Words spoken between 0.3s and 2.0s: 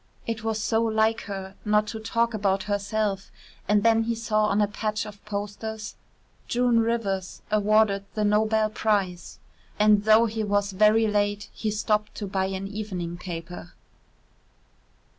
was so like her not to